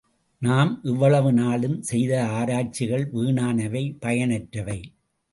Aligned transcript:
நாம் 0.41 0.79
இவ்வளவு 0.83 1.33
நாளும் 1.33 1.75
செய்த 1.81 2.13
ஆராய்ச்சிகள் 2.29 3.05
வீணானவை, 3.11 3.83
பயனற்றவை. 3.99 4.79